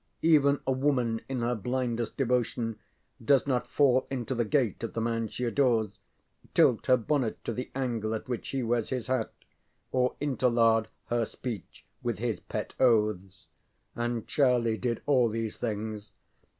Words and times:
Even 0.23 0.59
a 0.65 0.71
woman 0.71 1.21
in 1.29 1.41
her 1.41 1.53
blindest 1.53 2.17
devotion 2.17 2.79
does 3.23 3.45
not 3.45 3.67
fall 3.67 4.07
into 4.09 4.33
the 4.33 4.43
gait 4.45 4.83
of 4.83 4.93
the 4.93 4.99
man 4.99 5.27
she 5.27 5.43
adores, 5.43 5.89
tilt 6.55 6.87
her 6.87 6.97
bonnet 6.97 7.43
to 7.43 7.53
the 7.53 7.69
angle 7.75 8.15
at 8.15 8.27
which 8.27 8.49
he 8.49 8.63
wears 8.63 8.89
his 8.89 9.05
hat, 9.05 9.31
or 9.91 10.15
interlard 10.19 10.87
her 11.09 11.23
speech 11.23 11.85
with 12.01 12.17
his 12.17 12.39
pet 12.39 12.73
oaths. 12.79 13.45
And 13.95 14.27
Charlie 14.27 14.77
did 14.79 15.03
all 15.05 15.29
these 15.29 15.57
things. 15.57 16.11